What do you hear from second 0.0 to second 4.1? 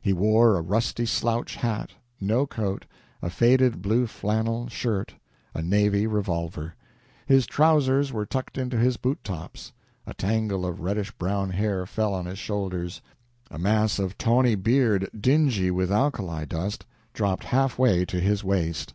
He wore a rusty slouch hat, no coat, a faded blue